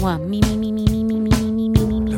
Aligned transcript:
Mua, 0.00 0.18
mi, 0.18 0.40
mi, 0.40 0.56
mi, 0.56 0.72
mi, 0.72 0.84
mi, 0.86 1.04
mi, 1.04 1.20
mi, 1.20 1.52
mi, 1.52 1.68
mi, 1.68 1.84
mi, 1.86 2.00
mi. 2.00 2.12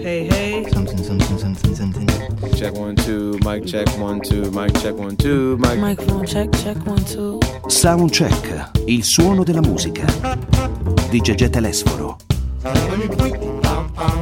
Hey 0.00 0.26
hey. 0.26 0.64
Something, 0.70 1.02
something, 1.02 1.38
something, 1.38 1.74
something. 1.74 2.08
Check 2.54 2.74
one, 2.74 2.96
two, 2.96 3.38
mic 3.44 3.66
check 3.66 3.86
one, 3.98 4.20
two, 4.20 4.50
mic 4.52 4.72
check 4.80 4.94
one, 4.96 5.16
two, 5.16 5.58
mic. 5.58 5.78
Microphone 5.78 6.24
check, 6.24 6.50
check 6.52 6.76
one, 6.86 7.04
two. 7.04 7.38
Soundcheck, 7.66 8.70
il 8.86 9.04
suono 9.04 9.44
della 9.44 9.60
musica. 9.60 10.06
Di 11.10 11.20
Gegè 11.20 11.50
Telesforo. 11.50 12.16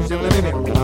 Turn 0.08 0.75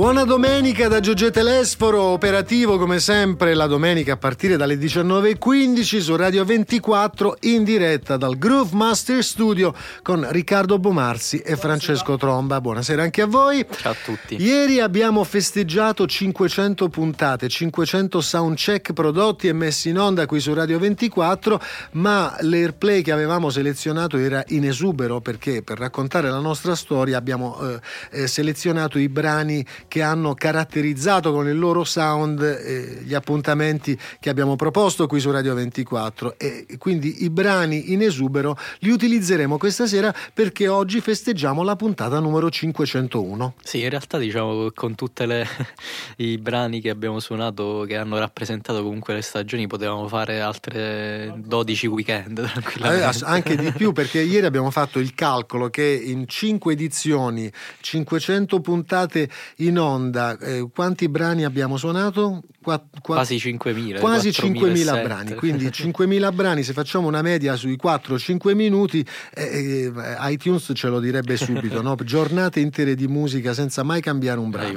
Buona 0.00 0.24
domenica 0.24 0.88
da 0.88 0.98
Giorgio 0.98 1.30
Telesforo, 1.30 2.00
operativo 2.00 2.78
come 2.78 3.00
sempre 3.00 3.52
la 3.52 3.66
domenica 3.66 4.14
a 4.14 4.16
partire 4.16 4.56
dalle 4.56 4.76
19.15 4.76 5.98
su 5.98 6.16
Radio 6.16 6.42
24 6.46 7.36
in 7.40 7.64
diretta 7.64 8.16
dal 8.16 8.38
Groove 8.38 8.74
Master 8.74 9.22
Studio 9.22 9.74
con 10.00 10.26
Riccardo 10.30 10.78
Bomarzi 10.78 11.40
e 11.40 11.54
Francesco 11.54 12.16
Tromba. 12.16 12.62
Buonasera 12.62 13.02
anche 13.02 13.20
a 13.20 13.26
voi. 13.26 13.66
Ciao 13.70 13.92
a 13.92 13.96
tutti. 14.02 14.40
Ieri 14.40 14.80
abbiamo 14.80 15.22
festeggiato 15.22 16.06
500 16.06 16.88
puntate, 16.88 17.50
500 17.50 18.22
soundcheck 18.22 18.94
prodotti 18.94 19.48
e 19.48 19.52
messi 19.52 19.90
in 19.90 19.98
onda 19.98 20.24
qui 20.24 20.40
su 20.40 20.54
Radio 20.54 20.78
24, 20.78 21.60
ma 21.92 22.34
l'airplay 22.40 23.02
che 23.02 23.12
avevamo 23.12 23.50
selezionato 23.50 24.16
era 24.16 24.42
in 24.48 24.64
esubero 24.64 25.20
perché 25.20 25.62
per 25.62 25.78
raccontare 25.78 26.30
la 26.30 26.40
nostra 26.40 26.74
storia 26.74 27.18
abbiamo 27.18 27.60
eh, 27.60 27.80
eh, 28.12 28.26
selezionato 28.26 28.98
i 28.98 29.10
brani 29.10 29.62
che 29.90 30.02
hanno 30.02 30.34
caratterizzato 30.34 31.32
con 31.32 31.48
il 31.48 31.58
loro 31.58 31.82
sound 31.82 32.40
eh, 32.42 33.00
gli 33.02 33.12
appuntamenti 33.12 33.98
che 34.20 34.30
abbiamo 34.30 34.54
proposto 34.54 35.08
qui 35.08 35.18
su 35.18 35.32
Radio 35.32 35.52
24 35.54 36.38
e 36.38 36.64
quindi 36.78 37.24
i 37.24 37.30
brani 37.30 37.92
in 37.92 38.00
esubero 38.02 38.56
li 38.78 38.90
utilizzeremo 38.90 39.58
questa 39.58 39.88
sera 39.88 40.14
perché 40.32 40.68
oggi 40.68 41.00
festeggiamo 41.00 41.64
la 41.64 41.74
puntata 41.74 42.20
numero 42.20 42.48
501. 42.50 43.54
Sì, 43.64 43.80
in 43.82 43.88
realtà 43.90 44.16
diciamo 44.18 44.68
che 44.68 44.74
con 44.74 44.94
tutti 44.94 45.24
i 46.18 46.38
brani 46.38 46.80
che 46.80 46.90
abbiamo 46.90 47.18
suonato 47.18 47.84
che 47.88 47.96
hanno 47.96 48.16
rappresentato 48.18 48.82
comunque 48.84 49.14
le 49.14 49.22
stagioni 49.22 49.66
potevamo 49.66 50.06
fare 50.06 50.40
altre 50.40 51.34
12 51.36 51.86
weekend 51.88 52.38
Eh, 52.40 52.46
tranquillamente. 52.46 53.04
ass- 53.04 53.22
anche 53.22 53.56
di 53.56 53.72
più 53.72 53.90
perché 53.92 54.20
ieri 54.20 54.46
abbiamo 54.46 54.70
fatto 54.70 55.00
il 55.00 55.14
calcolo 55.14 55.68
che 55.68 55.82
in 55.82 56.28
5 56.28 56.72
edizioni, 56.72 57.50
500 57.80 58.60
puntate 58.60 59.28
in 59.56 59.78
onda, 59.80 60.36
eh, 60.38 60.68
quanti 60.72 61.08
brani 61.08 61.44
abbiamo 61.44 61.76
suonato? 61.76 62.42
Qua- 62.62 62.84
qua- 63.00 63.14
Quasi 63.16 63.36
5.000. 63.36 64.00
quasi 64.00 64.28
5.000 64.28 64.92
4.007. 64.92 65.02
brani, 65.02 65.34
quindi 65.34 65.66
5.000 65.68 66.30
brani, 66.34 66.62
se 66.62 66.74
facciamo 66.74 67.08
una 67.08 67.22
media 67.22 67.56
sui 67.56 67.78
4-5 67.82 68.54
minuti, 68.54 69.04
eh, 69.32 69.90
eh, 69.90 69.92
iTunes 70.30 70.70
ce 70.74 70.88
lo 70.88 71.00
direbbe 71.00 71.38
subito, 71.38 71.80
no? 71.80 71.94
giornate 72.04 72.60
intere 72.60 72.94
di 72.94 73.08
musica 73.08 73.54
senza 73.54 73.82
mai 73.82 74.02
cambiare 74.02 74.40
un 74.40 74.50
brano. 74.50 74.68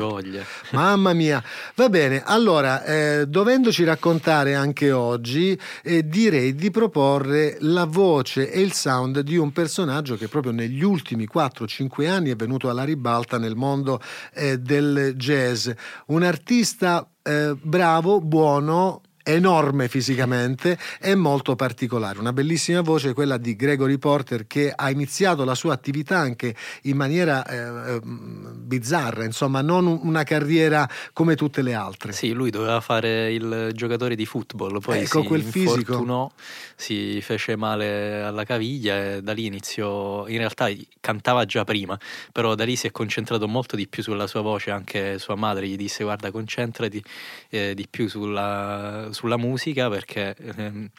Mamma 0.71 1.11
mia, 1.11 1.43
va 1.75 1.89
bene. 1.89 2.23
Allora, 2.23 2.85
eh, 2.85 3.25
dovendoci 3.27 3.83
raccontare 3.83 4.55
anche 4.55 4.91
oggi, 4.93 5.59
eh, 5.83 6.07
direi 6.07 6.55
di 6.55 6.71
proporre 6.71 7.57
la 7.59 7.83
voce 7.83 8.49
e 8.49 8.61
il 8.61 8.71
sound 8.71 9.19
di 9.19 9.35
un 9.35 9.51
personaggio 9.51 10.15
che 10.15 10.29
proprio 10.29 10.53
negli 10.53 10.83
ultimi 10.83 11.27
4-5 11.27 12.07
anni 12.07 12.29
è 12.29 12.35
venuto 12.37 12.69
alla 12.69 12.85
ribalta 12.85 13.37
nel 13.37 13.55
mondo 13.57 13.99
eh, 14.33 14.57
del 14.57 15.15
jazz. 15.17 15.69
Un 16.07 16.23
artista 16.23 17.05
eh, 17.23 17.55
bravo, 17.61 18.19
buono. 18.19 19.01
Enorme 19.23 19.87
fisicamente 19.87 20.77
e 20.99 21.15
molto 21.15 21.55
particolare. 21.55 22.19
Una 22.19 22.33
bellissima 22.33 22.81
voce, 22.81 23.13
quella 23.13 23.37
di 23.37 23.55
Gregory 23.55 23.97
Porter, 23.97 24.45
che 24.47 24.71
ha 24.75 24.89
iniziato 24.89 25.43
la 25.45 25.55
sua 25.55 25.73
attività 25.73 26.17
anche 26.19 26.53
in 26.83 26.97
maniera 26.97 27.45
eh, 27.45 27.95
eh, 27.95 27.99
bizzarra, 28.03 29.23
insomma, 29.23 29.61
non 29.61 29.85
un- 29.87 29.99
una 30.03 30.23
carriera 30.23 30.87
come 31.13 31.35
tutte 31.35 31.61
le 31.61 31.73
altre. 31.73 32.11
Sì, 32.11 32.33
lui 32.33 32.49
doveva 32.49 32.81
fare 32.81 33.31
il 33.31 33.69
giocatore 33.73 34.15
di 34.15 34.25
football, 34.25 34.79
poi 34.79 34.99
Ecco, 34.99 35.21
si 35.21 35.27
quel 35.27 35.41
fisico. 35.43 36.31
si 36.75 37.21
fece 37.21 37.55
male 37.55 38.21
alla 38.23 38.43
caviglia 38.43 39.15
e 39.15 39.21
da 39.21 39.31
lì 39.33 39.45
iniziò, 39.45 40.27
in 40.27 40.37
realtà 40.37 40.67
cantava 40.99 41.45
già 41.45 41.63
prima, 41.63 41.97
però 42.31 42.55
da 42.55 42.65
lì 42.65 42.75
si 42.75 42.87
è 42.87 42.91
concentrato 42.91 43.47
molto 43.47 43.75
di 43.75 43.87
più 43.87 44.03
sulla 44.03 44.27
sua 44.27 44.41
voce, 44.41 44.71
anche 44.71 45.17
sua 45.19 45.35
madre 45.35 45.67
gli 45.67 45.75
disse 45.77 46.03
guarda 46.03 46.29
concentrati 46.31 47.01
eh, 47.49 47.73
di 47.73 47.87
più 47.89 48.07
sulla, 48.09 49.09
sulla 49.13 49.37
musica 49.37 49.89
perché... 49.89 50.35
ehm, 50.57 50.89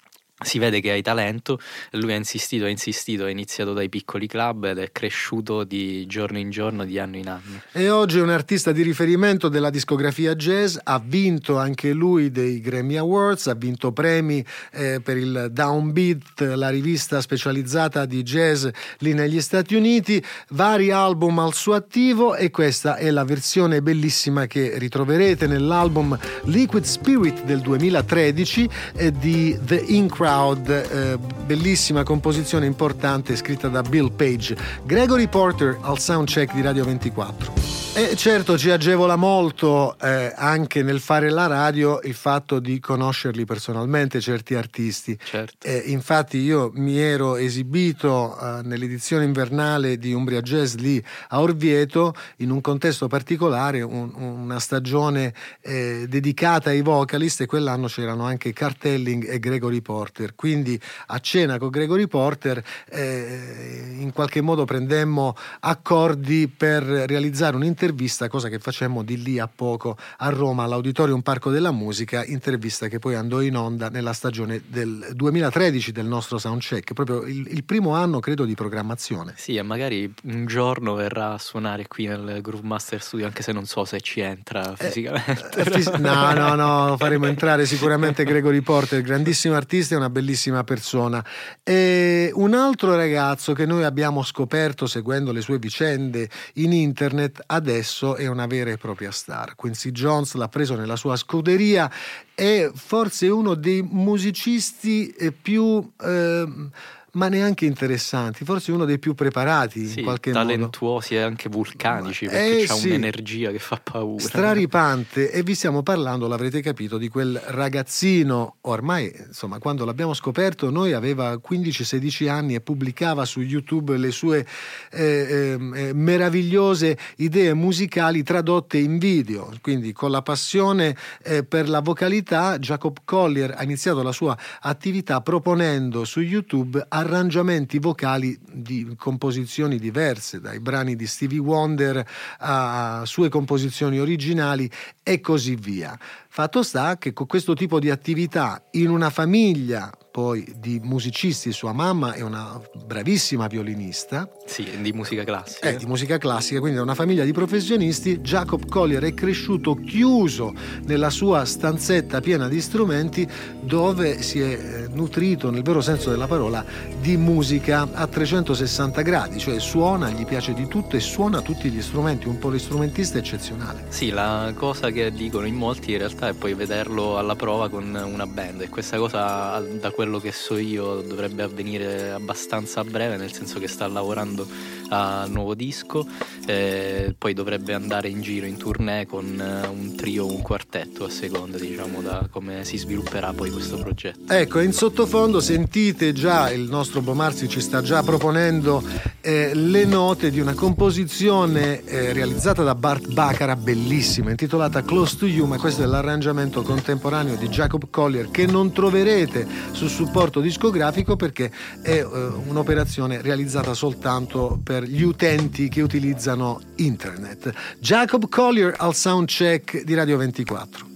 si 0.43 0.59
vede 0.59 0.81
che 0.81 0.91
hai 0.91 1.03
talento. 1.03 1.61
Lui 1.93 2.13
ha 2.13 2.17
insistito, 2.17 2.65
ha 2.65 2.69
insistito, 2.69 3.25
ha 3.25 3.31
iniziato 3.31 3.73
dai 3.73 3.89
piccoli 3.89 4.27
club 4.27 4.65
ed 4.65 4.79
è 4.79 4.91
cresciuto 4.91 5.65
di 5.65 6.07
giorno 6.07 6.39
in 6.39 6.51
giorno, 6.51 6.85
di 6.85 6.99
anno 6.99 7.17
in 7.17 7.29
anno. 7.29 7.63
E 7.73 7.89
oggi 7.89 8.19
è 8.19 8.23
un 8.23 8.31
artista 8.31 8.73
di 8.73 8.83
riferimento 8.83 9.49
della 9.49 9.71
discografia 9.71 10.35
jazz, 10.35 10.77
ha 10.83 11.01
vinto 11.05 11.59
anche 11.59 11.93
lui 11.93 12.31
dei 12.31 12.61
Grammy 12.61 12.97
Awards, 12.97 13.47
ha 13.47 13.55
vinto 13.55 13.93
premi 13.93 14.45
eh, 14.73 15.01
per 15.01 15.17
il 15.17 15.51
Downbeat, 15.53 16.41
la 16.41 16.69
rivista 16.69 17.21
specializzata 17.21 18.05
di 18.05 18.23
jazz 18.23 18.67
lì 18.99 19.13
negli 19.15 19.41
Stati 19.41 19.77
Uniti, 19.77 20.23
vari 20.51 20.91
album 20.91 21.39
al 21.39 21.55
suo 21.55 21.75
attivo 21.75 22.35
e 22.35 22.51
questa 22.51 22.97
è 22.97 23.11
la 23.11 23.25
versione 23.25 23.83
bellissima 23.83 24.47
che 24.47 24.79
ritroverete 24.79 25.47
nell'album 25.47 26.19
Liquid 26.45 26.85
Spirit 26.85 27.45
del 27.45 27.61
2013 27.61 28.69
eh, 28.97 29.13
di 29.13 29.57
The 29.63 29.83
In 29.87 30.09
Crowd, 30.25 30.71
eh, 30.71 31.19
bellissima 31.45 32.03
composizione 32.03 32.65
importante 32.65 33.37
scritta 33.37 33.69
da 33.69 33.83
Bill 33.83 34.11
Page. 34.11 34.57
Gregory 34.87 35.29
Porter 35.29 35.77
al 35.83 35.99
soundcheck 35.99 36.55
di 36.55 36.63
Radio 36.63 36.83
24. 36.85 37.64
E 37.97 38.17
certo 38.17 38.59
ci 38.59 38.71
agevola 38.71 39.15
molto 39.15 39.97
eh, 40.01 40.33
anche 40.35 40.83
nel 40.83 40.99
fare 40.99 41.31
la 41.31 41.47
radio 41.47 42.01
il 42.03 42.15
fatto 42.15 42.59
di 42.59 42.81
conoscerli 42.81 43.45
personalmente 43.45 44.21
certi 44.21 44.57
artisti. 44.57 45.17
Certo. 45.23 45.65
Eh, 45.65 45.85
infatti 45.87 46.39
io 46.39 46.73
mi 46.75 46.99
ero 46.99 47.37
esibito 47.37 48.37
eh, 48.37 48.63
nell'edizione 48.65 49.23
invernale 49.23 49.97
di 49.97 50.13
Umbria 50.13 50.41
Jazz 50.41 50.75
lì 50.75 51.01
a 51.29 51.41
Orvieto 51.41 52.15
in 52.39 52.51
un 52.51 52.61
contesto 52.61 53.07
particolare, 53.07 53.81
un- 53.83 54.13
una 54.17 54.59
stagione 54.59 55.33
eh, 55.61 56.07
dedicata 56.09 56.71
ai 56.71 56.83
vocalist 56.83 57.43
e 57.43 57.47
quell'anno 57.47 57.87
c'erano 57.87 58.25
anche 58.25 58.53
Cartelling 58.53 59.25
e 59.31 59.39
Gregory 59.39 59.83
Porter. 59.83 60.35
Quindi 60.35 60.79
a 61.07 61.21
cena 61.21 61.59
con 61.59 61.69
Gregory 61.69 62.09
Porter 62.09 62.61
eh, 62.91 63.95
in 64.01 64.11
qualche 64.13 64.41
modo 64.41 64.65
prendemmo 64.65 65.37
accordi 65.61 66.49
per 66.49 66.83
realizzare 66.83 67.55
un'intervista, 67.55 67.83
cosa 68.29 68.49
che 68.49 68.59
facemmo 68.59 69.03
di 69.03 69.23
lì 69.23 69.39
a 69.39 69.49
poco 69.49 69.97
a 70.19 70.29
Roma 70.29 70.65
all'Auditorium 70.65 71.21
Parco 71.21 71.51
della 71.51 71.71
Musica, 71.71 72.25
intervista 72.25 72.89
che 72.89 72.99
poi 72.99 73.15
andò 73.15 73.41
in 73.41 73.57
onda 73.57 73.89
nella 73.89 74.13
stagione 74.13 74.63
del 74.67 75.11
2013 75.13 75.93
del 75.93 76.07
nostro 76.07 76.39
soundcheck, 76.39 76.93
proprio 76.93 77.23
il, 77.23 77.47
il 77.51 77.65
primo 77.65 77.95
anno 77.95 78.21
credo 78.21 78.45
di 78.45 78.55
programmazione. 78.55 79.35
Sì, 79.37 79.57
e 79.57 79.63
magari 79.63 80.13
un 80.25 80.47
giorno 80.47 80.95
verrà 80.95 81.35
a 81.35 81.39
suonare 81.39 81.87
qui 81.87 82.07
nel 82.07 82.41
Groove 82.41 82.67
Master 82.67 83.03
Studio, 83.03 83.27
anche 83.27 83.43
se 83.43 83.53
non 83.53 83.67
so 83.67 83.85
se 83.85 84.01
ci 84.01 84.21
entra 84.21 84.75
fisicamente. 84.77 85.61
Eh, 85.61 85.65
fis- 85.65 85.91
no, 85.99 86.33
no, 86.33 86.55
no, 86.55 86.97
faremo 86.97 87.27
entrare 87.27 87.67
sicuramente 87.67 88.25
Gregory 88.25 88.61
Porter, 88.61 89.03
grandissimo 89.03 89.55
artista 89.55 89.95
e 89.95 89.99
una 89.99 90.11
bellissima 90.11 90.65
persona. 90.65 91.25
E 91.63 92.31
un 92.35 92.55
altro 92.55 92.95
ragazzo 92.97 93.53
che 93.53 93.67
noi 93.67 93.85
abbiamo 93.85 94.23
scoperto 94.23 94.87
seguendo 94.87 95.33
le 95.33 95.41
sue 95.41 95.59
vicende 95.59 96.29
in 96.55 96.73
internet 96.73 97.43
adesso 97.47 97.74
è 98.17 98.27
una 98.27 98.47
vera 98.47 98.71
e 98.71 98.77
propria 98.77 99.11
star. 99.11 99.55
Quincy 99.55 99.91
Jones 99.91 100.35
l'ha 100.35 100.49
preso 100.49 100.77
nella 100.77 100.97
sua 100.97 101.17
scuderia, 101.17 101.91
è 102.35 102.71
forse 102.75 103.29
uno 103.29 103.55
dei 103.55 103.83
musicisti 103.83 105.09
eh, 105.11 105.33
più... 105.33 105.93
ehm, 106.01 106.71
ma 107.15 107.29
neanche 107.29 107.65
interessanti, 107.67 108.45
forse 108.45 108.71
uno 108.73 108.85
dei 108.85 108.99
più 108.99 109.15
preparati 109.15 109.87
Sì, 109.87 109.99
in 109.99 110.05
qualche 110.05 110.33
modo. 110.33 110.45
talentuosi 110.45 111.15
e 111.15 111.21
anche 111.21 111.49
vulcanici, 111.49 112.27
Eh, 112.27 112.29
perché 112.29 112.65
ha 112.73 112.75
sì. 112.75 112.89
un'energia 112.89 113.51
che 113.51 113.59
fa 113.59 113.81
paura. 113.83 114.23
straripante 114.23 115.31
e 115.31 115.43
vi 115.43 115.55
stiamo 115.55 115.83
parlando, 115.83 116.27
l'avrete 116.29 116.61
capito, 116.61 116.99
di 116.99 117.09
quel 117.09 117.41
ragazzino, 117.47 118.57
ormai 118.63 119.13
insomma 119.27 119.59
quando 119.59 119.85
l'abbiamo 119.85 120.15
scoperto 120.15 120.71
noi 120.71 120.93
aveva 120.93 121.35
15-16 121.35 122.29
anni 122.29 122.55
e 122.55 122.61
pubblicava 122.61 123.25
su 123.25 123.41
YouTube 123.41 123.97
le 123.97 124.11
sue 124.11 124.47
eh, 124.91 125.27
ehm, 125.57 125.75
eh, 125.75 125.93
meravigliose 125.93 126.97
idee 127.17 127.55
musicali 127.55 128.23
tradotte 128.23 128.79
in 128.79 128.99
video, 128.99 129.53
quindi 129.61 129.93
con 129.93 130.11
la 130.11 130.23
passione 130.23 130.97
eh, 131.23 131.45
per 131.45 131.69
la 131.69 131.81
vocalità 131.81 132.59
Jacob 132.59 132.99
Collier 133.05 133.55
ha 133.57 133.63
iniziato 133.63 134.03
la 134.03 134.13
sua 134.13 134.37
attività 134.61 135.21
proponendo 135.21 136.05
su 136.05 136.21
YouTube 136.21 136.85
arrangiamenti 137.05 137.79
vocali 137.79 138.37
di 138.51 138.95
composizioni 138.97 139.79
diverse, 139.79 140.41
dai 140.41 140.59
brani 140.59 140.97
di 140.97 141.07
Stevie 141.07 141.39
Wonder 141.39 142.05
a 142.39 143.03
sue 143.05 143.29
composizioni 143.29 144.01
originali 144.01 144.69
e 145.03 145.21
così 145.21 145.55
via. 145.55 145.97
Fatto 146.29 146.63
sta 146.63 146.97
che 146.97 147.13
con 147.13 147.27
questo 147.27 147.55
tipo 147.55 147.79
di 147.79 147.91
attività 147.91 148.65
in 148.73 148.89
una 148.89 149.11
famiglia 149.11 149.93
poi 150.15 150.47
di 150.61 150.79
musicisti, 150.81 151.51
sua 151.51 151.73
mamma 151.73 152.13
è 152.13 152.21
una 152.21 152.61
bravissima 152.87 153.49
violinista. 153.49 154.29
Sì, 154.47 154.65
di 154.81 154.93
musica 154.93 155.25
classica. 155.25 155.69
Eh, 155.69 155.77
di 155.77 155.87
musica 155.87 156.19
classica, 156.19 156.61
quindi 156.61 156.77
da 156.77 156.85
una 156.85 156.95
famiglia 156.95 157.25
di 157.25 157.33
professionisti, 157.33 158.19
Jacob 158.19 158.65
Collier 158.69 159.03
è 159.03 159.13
cresciuto 159.13 159.75
chiuso 159.75 160.55
nella 160.85 161.11
sua 161.11 161.45
stanzetta 161.45 162.21
piena 162.21 162.47
di 162.47 162.61
strumenti 162.61 163.27
dove 163.61 164.23
si 164.23 164.39
è 164.39 164.53
eh, 164.53 164.89
nutrito, 164.93 165.51
nel 165.51 165.63
vero 165.63 165.81
senso 165.81 166.11
della 166.11 166.29
parola, 166.29 166.65
di 167.01 167.17
musica 167.17 167.89
a 167.93 168.07
360 168.07 169.03
gradi, 169.03 169.41
cioè 169.41 169.59
suona, 169.59 170.11
gli 170.11 170.25
piace 170.25 170.55
di 170.55 170.69
tutto 170.69 170.95
e 170.95 171.01
suona 171.01 171.41
tutti 171.41 171.69
gli 171.71 171.83
strumenti, 171.83 172.29
un 172.29 172.39
polistrumentista 172.39 173.19
eccezionale. 173.19 173.87
Sì, 173.89 174.11
la 174.11 174.53
cosa 174.55 174.93
che 174.93 175.11
dicono 175.11 175.47
in 175.47 175.57
molti 175.57 175.91
in 175.91 175.99
realtà 175.99 176.29
è 176.29 176.35
poi 176.35 176.55
vederlo 176.55 177.19
alla 177.19 177.35
prova 177.35 177.69
con 177.69 177.93
una 177.93 178.27
band 178.29 178.61
e 178.61 178.69
questa 178.69 178.97
cosa 178.97 179.59
da 179.59 179.91
quello 179.91 180.03
quello 180.05 180.21
che 180.21 180.33
so 180.33 180.59
io 180.59 181.01
dovrebbe 181.01 181.45
avvenire 181.45 182.11
abbastanza 182.11 182.81
a 182.81 182.85
breve, 182.85 183.17
nel 183.17 183.33
senso 183.33 183.59
che 183.59 183.67
sta 183.67 183.87
lavorando 183.87 184.47
a 184.95 185.25
un 185.27 185.33
nuovo 185.33 185.55
disco, 185.55 186.07
e 186.47 187.15
poi 187.17 187.33
dovrebbe 187.33 187.75
andare 187.75 188.09
in 188.09 188.21
giro 188.21 188.47
in 188.47 188.57
tournée 188.57 189.07
con 189.07 189.41
eh, 189.41 189.67
un 189.67 189.95
trio 189.95 190.25
o 190.25 190.33
un 190.33 190.43
quartetto 190.43 191.05
a 191.05 191.11
seconda 191.11 191.59
diciamo 191.59 192.01
da 192.01 192.29
come 192.31 192.65
si 192.65 192.77
svilupperà 192.77 193.33
poi 193.33 193.51
questo 193.51 193.77
progetto. 193.77 194.33
Ecco, 194.33 194.61
in 194.61 194.73
sottofondo 194.73 195.41
sentite 195.41 196.13
già 196.13 196.51
il 196.51 196.69
nostro 196.69 197.01
Bomarzi 197.01 197.49
ci 197.49 197.61
sta 197.61 197.83
già 197.83 198.03
proponendo 198.03 198.83
eh, 199.21 199.55
le 199.55 199.85
note 199.85 200.31
di 200.31 200.41
una 200.41 200.55
composizione 200.55 201.83
eh, 201.85 202.13
realizzata 202.13 202.63
da 202.63 202.75
Bart 202.75 203.13
Baccara, 203.13 203.57
bellissima, 203.57 204.31
intitolata 204.31 204.83
Close 204.83 205.17
to 205.17 205.27
You, 205.27 205.47
ma 205.47 205.59
questo 205.59 205.83
è 205.83 205.87
l'arrangiamento 205.87 206.63
contemporaneo 206.63 207.37
di 207.37 207.49
Jacob 207.49 207.89
Collier 207.91 208.31
che 208.31 208.47
non 208.47 208.73
troverete 208.73 209.47
sul 209.73 209.89
supporto 209.89 210.41
discografico 210.41 211.17
perché 211.17 211.51
è 211.83 211.91
eh, 211.91 212.03
un'operazione 212.03 213.21
realizzata 213.23 213.75
soltanto 213.75 214.61
per 214.63 214.84
gli 214.87 215.03
utenti 215.03 215.69
che 215.69 215.83
utilizzano 215.83 216.61
internet. 216.77 217.53
Jacob 217.79 218.29
Collier 218.29 218.75
al 218.77 218.95
soundcheck 218.95 219.83
di 219.83 219.95
Radio 219.95 220.17
24. 220.17 220.87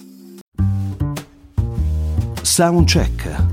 Soundcheck. 2.43 3.45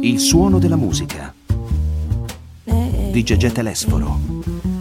Il 0.00 0.18
suono 0.18 0.58
della 0.58 0.76
musica. 0.76 1.32
Di 2.64 3.22
Gegè 3.22 3.52
Telesforo. 3.52 4.31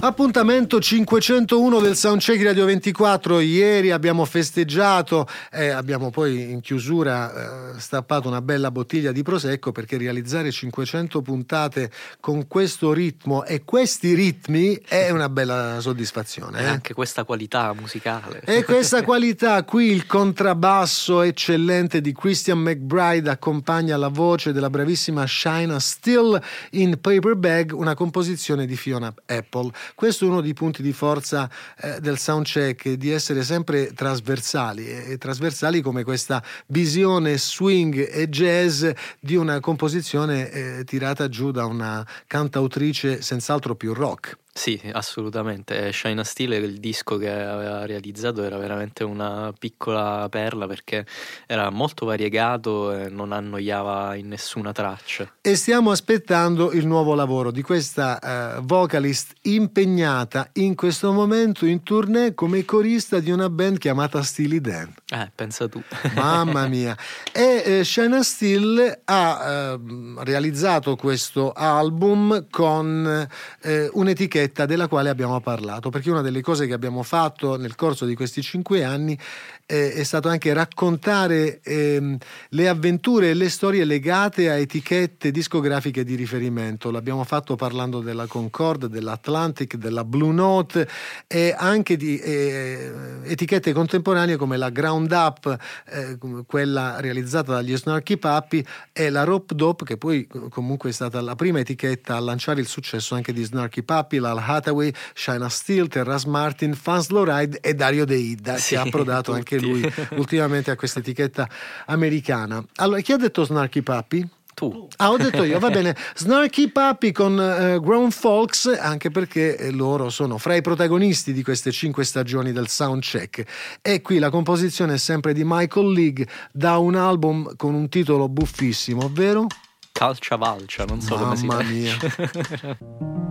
Appuntamento 0.04 0.82
501 0.82 1.80
del 1.80 1.96
Soundcheck 1.96 2.42
Radio 2.42 2.66
24. 2.66 3.40
Ieri 3.40 3.92
abbiamo 3.92 4.26
festeggiato 4.26 5.28
e 5.52 5.70
abbiamo 5.70 6.10
poi 6.10 6.50
in 6.50 6.60
chiusura 6.60 7.76
eh, 7.76 7.80
stappato 7.80 8.28
una 8.28 8.42
bella 8.42 8.72
bottiglia 8.72 9.12
di 9.12 9.22
prosecco 9.22 9.72
perché 9.72 10.00
realizzare 10.00 10.50
500 10.50 11.22
puntate 11.22 11.92
con 12.20 12.48
questo 12.48 12.94
ritmo 12.94 13.46
e 13.46 13.64
questi 13.64 14.16
ritmi 14.16 14.74
è 14.88 15.12
una 15.12 15.30
bella 15.30 15.80
soddisfazione. 15.80 16.62
E 16.62 16.64
eh? 16.64 16.68
anche 16.68 16.96
questa 16.96 17.24
qualità 17.24 17.72
musicale. 17.80 18.42
E 18.44 18.64
questa 18.64 19.04
qualità 19.06 19.64
qui 19.64 19.92
il 19.92 20.08
contrabbasso 20.08 21.22
eccellente 21.22 22.02
di 22.02 22.12
Christian 22.12 22.58
McBride 22.58 23.30
accompagna 23.30 23.96
la 23.98 24.08
voce 24.08 24.52
della 24.52 24.72
bravissima 24.72 25.28
Shina 25.28 25.80
Still 25.80 26.42
in 26.72 27.00
Paper 27.00 27.36
Bag, 27.36 27.72
una 27.72 27.94
composizione 27.94 28.66
di 28.66 28.76
Fiona 28.76 29.14
Apple. 29.28 29.72
Questo 29.96 30.26
è 30.26 30.28
uno 30.28 30.42
dei 30.42 30.54
punti 30.54 30.82
di 30.82 30.94
forza 30.94 31.50
eh, 31.80 32.00
del 32.00 32.18
soundcheck, 32.18 32.92
di 32.94 33.12
essere 33.12 33.44
sempre 33.44 33.94
trasversali, 33.94 34.88
e 34.88 35.18
trasversali 35.18 35.82
come 35.82 36.04
questa 36.04 36.44
visione 36.68 37.38
swing 37.38 38.10
e 38.12 38.30
jazz 38.30 38.88
di 39.20 39.36
una 39.36 39.60
composizione 39.60 40.50
eh, 40.50 40.84
tirata 40.86 41.30
giù 41.30 41.52
da 41.52 41.66
una 41.66 42.06
cantautrice 42.28 43.22
senz'altro 43.22 43.76
più 43.76 43.94
rock. 43.94 44.38
Sì, 44.54 44.80
assolutamente. 44.92 45.94
Shine 45.94 46.26
Steel, 46.26 46.52
il 46.52 46.80
disco 46.80 47.18
che 47.18 47.32
aveva 47.32 47.86
realizzato, 47.86 48.44
era 48.44 48.58
veramente 48.58 49.06
una 49.06 49.54
piccola 49.58 50.28
perla 50.30 50.68
perché 50.68 51.06
era 51.48 51.70
molto 51.70 52.06
variegato 52.06 52.92
e 52.92 53.10
non 53.10 53.32
annoiava 53.32 54.16
in 54.16 54.28
nessuna 54.28 54.74
traccia. 54.74 55.36
E 55.40 55.56
stiamo 55.56 55.90
aspettando 55.90 56.74
il 56.74 56.86
nuovo 56.86 57.16
lavoro 57.16 57.50
di 57.50 57.62
questa 57.62 58.58
uh, 58.58 58.62
vocalist 58.62 59.36
impegnata 59.44 60.50
in 60.54 60.76
questo 60.76 61.14
momento 61.14 61.66
in 61.66 61.82
tournée 61.82 62.34
come 62.34 62.66
corista 62.66 63.20
di 63.20 63.32
una 63.32 63.50
band 63.50 63.78
chiamata 63.78 64.22
Steely 64.22 64.60
Dan. 64.60 64.94
Eh, 65.08 65.32
pensa 65.34 65.70
tu. 65.70 65.82
Mamma 66.14 66.68
mia. 66.68 66.96
E 67.32 67.64
eh, 67.66 67.84
Shana 67.86 68.22
Steele 68.22 69.02
ha 69.06 69.76
uh, 69.76 70.20
realizzato 70.24 70.98
questo 70.98 71.54
album 71.54 72.48
con 72.50 73.28
uh, 73.64 73.90
un'etichetta 73.94 74.40
etichetta 74.42 74.66
della 74.66 74.88
quale 74.88 75.10
abbiamo 75.10 75.40
parlato, 75.40 75.90
perché 75.90 76.10
una 76.10 76.22
delle 76.22 76.42
cose 76.42 76.66
che 76.68 76.74
abbiamo 76.74 77.04
fatto 77.04 77.58
nel 77.58 77.76
corso 77.76 78.06
di 78.06 78.16
questi 78.16 78.42
cinque 78.42 78.84
anni 78.84 79.18
eh, 79.66 79.94
è 79.94 80.04
stato 80.04 80.28
anche 80.28 80.52
raccontare 80.54 81.62
eh, 81.62 82.18
le 82.50 82.68
avventure 82.68 83.30
e 83.30 83.34
le 83.34 83.50
storie 83.50 83.86
legate 83.86 84.50
a 84.50 84.58
etichette 84.58 85.32
discografiche 85.32 86.04
di 86.04 86.16
riferimento. 86.16 86.92
L'abbiamo 86.92 87.24
fatto 87.24 87.56
parlando 87.56 88.02
della 88.02 88.26
Concorde, 88.26 88.90
dell'Atlantic, 88.90 89.76
della 89.76 90.04
Blue 90.04 90.34
Note 90.34 90.88
e 91.28 91.56
anche 91.58 91.96
di 91.96 92.18
eh, 92.18 92.92
etichette 93.24 93.74
contemporanee 93.74 94.36
come 94.36 94.58
la 94.58 94.70
Ground 94.70 95.12
Up, 95.12 95.58
eh, 95.88 96.18
quella 96.46 97.00
realizzata 97.00 97.54
dagli 97.54 97.76
Snarky 97.76 98.18
Puppy 98.18 98.64
e 98.92 99.10
la 99.10 99.24
Rope 99.24 99.56
Dope, 99.56 99.86
che 99.86 99.98
poi 99.98 100.28
comunque 100.50 100.90
è 100.90 100.94
stata 100.94 101.22
la 101.22 101.36
prima 101.36 101.60
etichetta 101.60 102.16
a 102.16 102.20
lanciare 102.20 102.60
il 102.60 102.68
successo 102.68 103.16
anche 103.16 103.32
di 103.32 103.44
Snarky 103.44 103.84
Puppy, 103.84 104.18
Lal 104.34 104.44
Hathaway, 104.46 104.94
Shina 105.14 105.50
Steel, 105.50 105.88
Terras 105.88 106.26
Martin, 106.26 106.74
Fans 106.74 107.10
Lowride 107.10 107.60
e 107.62 107.74
Dario 107.74 108.06
De 108.06 108.16
Ida, 108.16 108.58
sì, 108.58 108.70
che 108.70 108.78
ha 108.78 108.84
approdato 108.84 109.34
anche 109.34 109.60
lui 109.60 109.82
ultimamente 110.18 110.72
a 110.72 110.76
questa 110.76 111.00
etichetta 111.00 111.48
americana. 111.88 112.64
Allora, 112.76 113.02
chi 113.02 113.12
ha 113.12 113.18
detto 113.18 113.44
Snarky 113.44 113.82
Puppy? 113.82 114.28
Tu. 114.54 114.88
Ah, 114.98 115.12
ho 115.12 115.18
detto 115.18 115.44
io, 115.44 115.60
va 115.60 115.70
bene. 115.70 115.96
Snarky 116.16 116.70
Puppy 116.70 117.12
con 117.12 117.34
uh, 117.34 117.80
Grown 117.82 118.12
Folks, 118.12 118.66
anche 118.80 119.10
perché 119.10 119.72
loro 119.72 120.10
sono 120.10 120.38
fra 120.38 120.56
i 120.56 120.62
protagonisti 120.62 121.34
di 121.34 121.42
queste 121.42 121.72
cinque 121.72 122.04
stagioni 122.04 122.52
del 122.52 122.68
soundcheck. 122.68 123.80
E 123.82 124.02
qui 124.02 124.20
la 124.20 124.30
composizione 124.30 124.96
è 124.96 124.98
sempre 124.98 125.34
di 125.34 125.44
Michael 125.46 125.92
League 125.92 126.28
da 126.52 126.78
un 126.78 126.96
album 126.96 127.56
con 127.56 127.74
un 127.74 127.88
titolo 127.90 128.28
buffissimo, 128.28 129.06
ovvero? 129.06 129.48
Calcia 129.92 130.36
Valcia, 130.36 130.86
non 130.86 131.02
so 131.02 131.16
Mamma 131.16 131.24
come 131.26 131.38
si 131.38 131.46
Mamma 131.46 131.64
mia. 131.64 133.30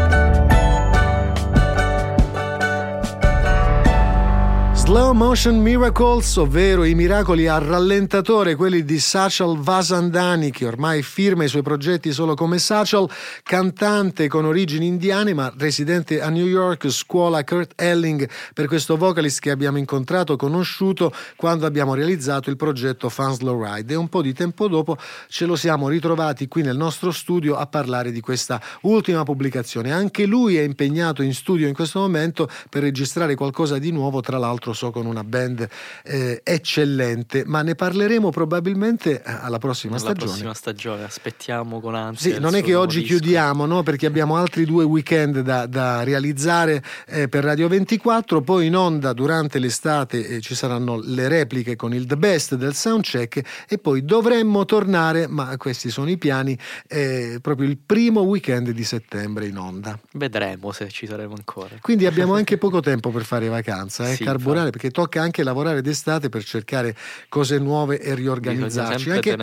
Slow 4.91 5.13
Motion 5.13 5.61
Miracles, 5.61 6.35
ovvero 6.35 6.83
i 6.83 6.95
miracoli 6.95 7.47
a 7.47 7.57
rallentatore, 7.59 8.55
quelli 8.55 8.83
di 8.83 8.99
Sachal 8.99 9.57
Vasandani, 9.57 10.51
che 10.51 10.65
ormai 10.65 11.01
firma 11.01 11.45
i 11.45 11.47
suoi 11.47 11.61
progetti 11.61 12.11
solo 12.11 12.33
come 12.33 12.59
Sachal, 12.59 13.09
cantante 13.41 14.27
con 14.27 14.43
origini 14.43 14.87
indiane 14.87 15.33
ma 15.33 15.49
residente 15.57 16.19
a 16.19 16.27
New 16.27 16.45
York, 16.45 16.89
scuola 16.89 17.41
Kurt 17.45 17.71
Elling 17.81 18.27
per 18.53 18.67
questo 18.67 18.97
vocalist 18.97 19.39
che 19.39 19.49
abbiamo 19.49 19.77
incontrato, 19.77 20.35
conosciuto 20.35 21.13
quando 21.37 21.65
abbiamo 21.65 21.93
realizzato 21.93 22.49
il 22.49 22.57
progetto 22.57 23.07
Fans 23.07 23.39
Low 23.39 23.63
Ride 23.63 23.93
e 23.93 23.95
un 23.95 24.09
po' 24.09 24.21
di 24.21 24.33
tempo 24.33 24.67
dopo 24.67 24.97
ce 25.29 25.45
lo 25.45 25.55
siamo 25.55 25.87
ritrovati 25.87 26.49
qui 26.49 26.63
nel 26.63 26.75
nostro 26.75 27.11
studio 27.11 27.55
a 27.55 27.65
parlare 27.65 28.11
di 28.11 28.19
questa 28.19 28.61
ultima 28.81 29.23
pubblicazione. 29.23 29.93
Anche 29.93 30.25
lui 30.25 30.57
è 30.57 30.63
impegnato 30.63 31.21
in 31.21 31.33
studio 31.33 31.65
in 31.65 31.73
questo 31.73 31.99
momento 31.99 32.49
per 32.69 32.81
registrare 32.81 33.35
qualcosa 33.35 33.77
di 33.77 33.91
nuovo, 33.91 34.19
tra 34.19 34.37
l'altro 34.37 34.79
so 34.81 34.89
con 34.89 35.05
una 35.05 35.23
band 35.23 35.67
eh, 36.03 36.41
eccellente, 36.43 37.43
ma 37.45 37.61
ne 37.61 37.75
parleremo 37.75 38.31
probabilmente 38.31 39.21
eh, 39.21 39.21
alla 39.25 39.59
prossima 39.59 39.93
Alla 39.93 40.01
stagione. 40.01 40.25
prossima 40.31 40.53
stagione, 40.55 41.03
aspettiamo 41.03 41.79
con 41.79 41.93
ansia. 41.93 42.33
Sì, 42.33 42.39
non 42.39 42.55
è 42.55 42.63
che 42.63 42.73
oggi 42.73 43.01
disco. 43.01 43.17
chiudiamo, 43.17 43.67
no? 43.67 43.83
perché 43.83 44.07
abbiamo 44.07 44.37
altri 44.37 44.65
due 44.65 44.83
weekend 44.83 45.41
da, 45.41 45.67
da 45.67 46.01
realizzare 46.01 46.83
eh, 47.05 47.27
per 47.27 47.43
Radio 47.43 47.67
24, 47.67 48.41
poi 48.41 48.65
in 48.65 48.75
onda 48.75 49.13
durante 49.13 49.59
l'estate 49.59 50.27
eh, 50.27 50.41
ci 50.41 50.55
saranno 50.55 50.99
le 50.99 51.27
repliche 51.27 51.75
con 51.75 51.93
il 51.93 52.07
The 52.07 52.17
Best 52.17 52.55
del 52.55 52.73
Soundcheck 52.73 53.65
e 53.69 53.77
poi 53.77 54.03
dovremmo 54.03 54.65
tornare, 54.65 55.27
ma 55.27 55.55
questi 55.57 55.91
sono 55.91 56.09
i 56.09 56.17
piani, 56.17 56.57
eh, 56.87 57.37
proprio 57.39 57.67
il 57.67 57.77
primo 57.77 58.21
weekend 58.21 58.71
di 58.71 58.83
settembre 58.83 59.45
in 59.45 59.57
onda. 59.59 59.99
Vedremo 60.13 60.71
se 60.71 60.89
ci 60.89 61.05
saremo 61.05 61.35
ancora. 61.35 61.75
Quindi 61.81 62.07
abbiamo 62.07 62.33
anche 62.33 62.57
poco 62.61 62.79
tempo 62.79 63.11
per 63.11 63.25
fare 63.25 63.47
vacanza, 63.47 64.09
eh? 64.09 64.15
Sì, 64.15 64.23
carburare 64.23 64.69
perché 64.71 64.89
tocca 64.89 65.21
anche 65.21 65.43
lavorare 65.43 65.81
d'estate 65.81 66.29
per 66.29 66.43
cercare 66.43 66.95
cose 67.29 67.59
nuove 67.59 67.99
e 68.01 68.15
riorganizzarci. 68.15 69.11
Anche, 69.11 69.37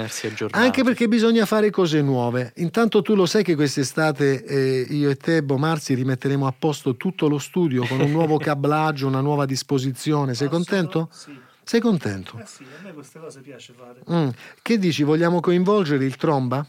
anche 0.51 0.83
perché 0.83 1.07
bisogna 1.07 1.47
fare 1.47 1.71
cose 1.71 2.03
nuove. 2.03 2.53
Intanto 2.57 3.03
tu 3.03 3.15
lo 3.15 3.27
sai 3.27 3.45
che 3.45 3.55
quest'estate 3.55 4.45
eh, 4.45 4.87
io 4.91 5.11
e 5.11 5.17
te, 5.17 5.43
Bomarzi, 5.43 5.95
rimetteremo 5.95 6.47
a 6.47 6.55
posto 6.59 6.97
tutto 6.97 7.29
lo 7.29 7.39
studio 7.39 7.87
con 7.87 8.01
un 8.01 8.11
nuovo 8.11 8.37
cablaggio, 8.43 9.07
una 9.07 9.21
nuova 9.21 9.47
disposizione. 9.47 10.35
Sei 10.35 10.49
contento? 10.49 11.09
Sì. 11.13 11.47
Sei 11.63 11.81
contento? 11.81 12.39
Eh 12.39 12.47
sì, 12.47 12.63
a 12.63 12.83
me 12.83 12.95
queste 12.95 13.19
cose 13.19 13.41
piace 13.41 13.75
fare. 13.77 14.01
Mm. 14.11 14.31
Che 14.63 14.79
dici? 14.79 15.03
Vogliamo 15.03 15.41
coinvolgere 15.41 16.03
il 16.05 16.17
tromba? 16.17 16.67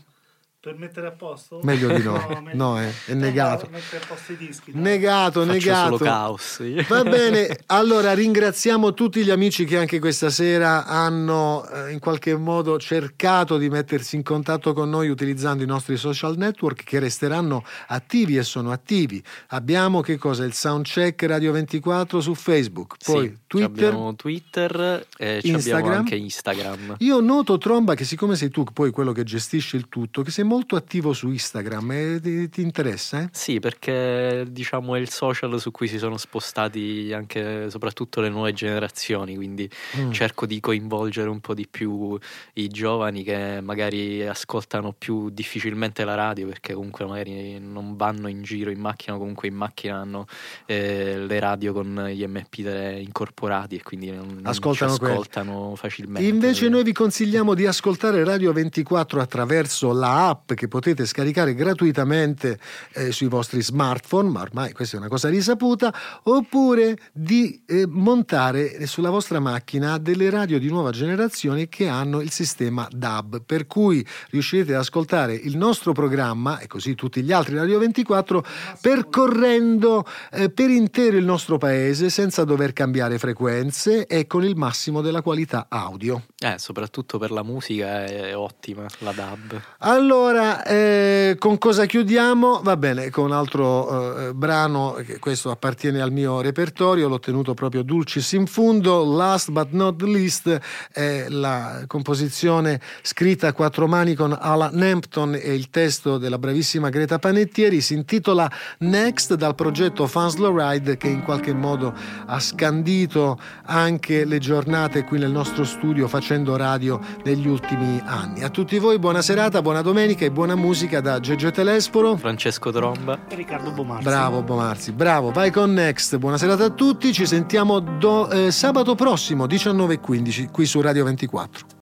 Per 0.61 0.75
mettere 0.77 1.07
a 1.07 1.11
posto? 1.11 1.61
Meglio 1.63 1.87
di 1.93 2.03
no. 2.03 2.11
meglio- 2.43 2.51
No, 2.53 2.81
eh, 2.81 2.91
è 3.05 3.13
No, 3.13 3.19
negato. 3.21 3.63
no, 3.65 3.77
mettere 3.77 4.03
a 4.03 4.07
posto 4.07 4.33
i 4.33 4.35
dischi. 4.37 4.73
dai. 4.73 4.81
Negato, 4.81 5.39
Faccio 5.39 5.51
negato. 5.53 5.83
solo 5.85 5.97
caos. 6.11 6.57
io. 6.63 6.83
Va 6.89 7.03
bene, 7.07 7.59
allora 7.67 8.13
ringraziamo 8.13 8.93
tutti 8.93 9.23
gli 9.23 9.29
amici 9.29 9.63
che 9.63 9.77
anche 9.77 9.99
questa 9.99 10.29
sera 10.29 10.85
hanno 10.85 11.65
eh, 11.69 11.93
in 11.93 11.99
qualche 11.99 12.35
modo 12.35 12.77
cercato 12.77 13.57
di 13.57 13.69
mettersi 13.69 14.17
in 14.17 14.23
contatto 14.23 14.73
con 14.73 14.89
noi 14.89 15.07
utilizzando 15.07 15.63
i 15.63 15.65
nostri 15.65 15.95
social 15.95 16.35
network 16.35 16.83
che 16.83 16.99
resteranno 16.99 17.63
attivi 17.87 18.35
e 18.35 18.43
sono 18.43 18.71
attivi. 18.73 19.23
Abbiamo 19.51 20.01
che 20.01 20.17
cosa? 20.17 20.43
Il 20.43 20.51
Soundcheck 20.53 21.23
Radio 21.23 21.53
24 21.53 22.19
su 22.19 22.33
Facebook, 22.35 22.95
poi 23.05 23.27
Sì, 23.29 23.37
Twitter. 23.47 23.69
abbiamo 23.87 24.13
Twitter 24.15 25.05
e 25.17 25.37
abbiamo 25.37 25.57
Instagram. 25.57 25.93
anche 25.93 26.15
Instagram. 26.15 26.95
Io 26.99 27.21
noto 27.21 27.57
Tromba 27.57 27.95
che 27.95 28.03
siccome 28.03 28.35
sei 28.35 28.49
tu 28.49 28.65
poi 28.65 28.91
quello 28.91 29.13
che 29.13 29.23
gestisce 29.23 29.77
il 29.77 29.87
tutto, 29.87 30.21
che 30.21 30.31
sei 30.31 30.47
molto 30.49 30.75
attivo 30.75 31.13
su 31.13 31.29
Instagram 31.29 31.91
e 31.91 32.19
ti, 32.19 32.49
ti 32.49 32.61
interessa, 32.61 33.21
eh? 33.21 33.29
Sì, 33.31 33.59
perché 33.59 34.45
diciamo 34.49 34.95
è 34.95 34.99
il 34.99 35.09
social 35.09 35.59
su 35.59 35.69
cui 35.71 35.87
si 35.87 35.99
sono 35.99 36.17
spostati 36.17 37.11
anche 37.13 37.69
soprattutto 37.69 38.19
le 38.19 38.29
nuove 38.29 38.51
generazioni, 38.53 39.35
quindi 39.35 39.69
Mm. 39.97 40.11
cerco 40.11 40.45
di 40.47 40.59
coinvolgere 40.59 41.29
un 41.29 41.39
po' 41.39 41.53
di 41.53 41.67
più 41.69 42.17
i 42.53 42.67
giovani 42.67 43.23
che 43.23 43.59
magari 43.61 44.25
ascoltano 44.25 44.93
più 44.97 45.29
difficilmente 45.29 46.03
la 46.03 46.15
radio 46.15 46.47
perché 46.47 46.73
comunque 46.73 47.05
magari 47.05 47.59
non 47.59 47.95
vanno 47.95 48.27
in 48.27 48.41
giro 48.41 48.71
in 48.71 48.79
macchina, 48.79 49.17
comunque 49.17 49.47
in 49.47 49.55
macchina 49.55 49.97
hanno 49.97 50.25
eh, 50.65 51.17
le 51.19 51.39
radio 51.39 51.73
con 51.73 52.07
gli 52.11 52.23
MP3 52.25 52.99
incorporati 53.01 53.75
e 53.75 53.83
quindi 53.83 54.09
non, 54.09 54.27
non 54.27 54.41
Ascoltano 54.45 54.97
quelli. 54.97 55.13
ascoltano 55.13 55.75
facilmente. 55.75 56.27
Invece 56.27 56.67
noi 56.69 56.83
vi 56.83 56.93
consigliamo 56.93 57.53
di 57.53 57.65
ascoltare 57.65 58.23
Radio 58.23 58.51
24 58.51 59.21
attraverso 59.21 59.91
la 59.93 60.29
app 60.29 60.38
che 60.45 60.67
potete 60.67 61.05
scaricare 61.05 61.53
gratuitamente 61.53 62.59
eh, 62.93 63.11
sui 63.11 63.27
vostri 63.27 63.61
smartphone, 63.61 64.29
ma 64.29 64.41
ormai 64.41 64.71
questa 64.73 64.97
è 64.97 64.99
una 64.99 65.09
cosa 65.09 65.29
risaputa, 65.29 65.93
oppure 66.23 66.97
di 67.11 67.61
eh, 67.65 67.85
montare 67.87 68.85
sulla 68.85 69.09
vostra 69.09 69.39
macchina 69.39 69.97
delle 69.97 70.29
radio 70.29 70.59
di 70.59 70.69
nuova 70.69 70.91
generazione 70.91 71.67
che 71.69 71.87
hanno 71.87 72.21
il 72.21 72.31
sistema 72.31 72.87
DAB, 72.91 73.41
per 73.43 73.67
cui 73.67 74.05
riuscirete 74.29 74.73
ad 74.73 74.79
ascoltare 74.79 75.33
il 75.33 75.57
nostro 75.57 75.93
programma 75.93 76.59
e 76.59 76.67
così 76.67 76.95
tutti 76.95 77.21
gli 77.21 77.31
altri 77.31 77.55
Radio 77.55 77.79
24 77.79 78.43
percorrendo 78.81 80.05
eh, 80.31 80.49
per 80.49 80.69
intero 80.69 81.17
il 81.17 81.25
nostro 81.25 81.57
paese 81.57 82.09
senza 82.09 82.43
dover 82.43 82.73
cambiare 82.73 83.17
frequenze 83.17 84.05
e 84.05 84.27
con 84.27 84.43
il 84.43 84.55
massimo 84.55 85.01
della 85.01 85.21
qualità 85.21 85.65
audio. 85.69 86.23
Eh, 86.37 86.55
soprattutto 86.57 87.17
per 87.17 87.31
la 87.31 87.43
musica 87.43 88.05
è 88.05 88.35
ottima 88.35 88.85
la 88.99 89.11
DAB. 89.11 89.61
Allora, 89.79 90.28
eh, 90.65 91.35
con 91.39 91.57
cosa 91.57 91.85
chiudiamo? 91.85 92.61
Va 92.63 92.77
bene, 92.77 93.09
con 93.09 93.25
un 93.25 93.31
altro 93.31 94.27
eh, 94.27 94.33
brano, 94.33 94.97
che 95.05 95.17
questo 95.17 95.49
appartiene 95.49 96.01
al 96.01 96.11
mio 96.11 96.41
repertorio, 96.41 97.07
l'ho 97.07 97.19
tenuto 97.19 97.53
proprio 97.53 97.81
dulcis 97.81 98.31
in 98.33 98.45
fundo, 98.45 99.03
Last 99.03 99.51
but 99.51 99.69
not 99.71 100.01
least 100.03 100.59
è 100.91 101.25
la 101.29 101.83
composizione 101.87 102.79
scritta 103.01 103.47
a 103.47 103.53
quattro 103.53 103.87
mani 103.87 104.13
con 104.13 104.37
Alan 104.39 104.73
Nempton 104.73 105.35
e 105.35 105.53
il 105.53 105.69
testo 105.69 106.17
della 106.17 106.37
bravissima 106.37 106.89
Greta 106.89 107.17
Panettieri, 107.17 107.81
si 107.81 107.93
intitola 107.93 108.49
Next 108.79 109.33
dal 109.33 109.55
progetto 109.55 110.05
Slow 110.05 110.55
Ride 110.55 110.97
che 110.97 111.07
in 111.07 111.23
qualche 111.23 111.53
modo 111.53 111.93
ha 112.25 112.39
scandito 112.39 113.39
anche 113.65 114.25
le 114.25 114.39
giornate 114.39 115.03
qui 115.03 115.17
nel 115.17 115.31
nostro 115.31 115.63
studio 115.63 116.07
facendo 116.07 116.55
radio 116.55 116.99
negli 117.23 117.47
ultimi 117.47 118.01
anni. 118.05 118.43
A 118.43 118.49
tutti 118.49 118.77
voi 118.79 118.99
buona 118.99 119.21
serata, 119.21 119.61
buona 119.61 119.81
domenica 119.81 120.18
e 120.25 120.31
buona 120.31 120.55
musica 120.55 121.01
da 121.01 121.19
Gegge 121.19 121.51
Telesforo. 121.51 122.15
Francesco 122.17 122.71
Tromba. 122.71 123.19
E 123.29 123.35
Riccardo 123.35 123.71
Bomarzi. 123.71 124.03
Bravo 124.03 124.41
Bomarzi, 124.41 124.91
bravo, 124.91 125.31
vai 125.31 125.51
con 125.51 125.71
Next. 125.73 126.17
Buona 126.17 126.37
serata 126.37 126.65
a 126.65 126.69
tutti, 126.69 127.11
ci 127.13 127.25
sentiamo 127.25 127.79
do- 127.79 128.29
eh, 128.29 128.51
sabato 128.51 128.95
prossimo 128.95 129.45
19.15 129.45 130.49
qui 130.51 130.65
su 130.65 130.81
Radio 130.81 131.03
24. 131.05 131.77